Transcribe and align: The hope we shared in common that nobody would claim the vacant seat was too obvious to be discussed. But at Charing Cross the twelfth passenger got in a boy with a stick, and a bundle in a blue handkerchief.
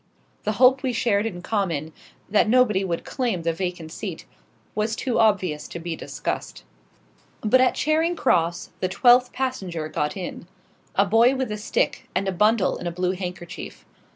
The 0.45 0.53
hope 0.53 0.81
we 0.81 0.93
shared 0.93 1.27
in 1.27 1.43
common 1.43 1.93
that 2.27 2.49
nobody 2.49 2.83
would 2.83 3.05
claim 3.05 3.43
the 3.43 3.53
vacant 3.53 3.91
seat 3.91 4.25
was 4.73 4.95
too 4.95 5.19
obvious 5.19 5.67
to 5.67 5.79
be 5.79 5.95
discussed. 5.95 6.63
But 7.41 7.61
at 7.61 7.75
Charing 7.75 8.15
Cross 8.15 8.71
the 8.79 8.89
twelfth 8.89 9.31
passenger 9.31 9.87
got 9.89 10.17
in 10.17 10.47
a 10.95 11.05
boy 11.05 11.35
with 11.35 11.51
a 11.51 11.55
stick, 11.59 12.09
and 12.15 12.27
a 12.27 12.31
bundle 12.31 12.77
in 12.77 12.87
a 12.87 12.91
blue 12.91 13.11
handkerchief. 13.11 13.85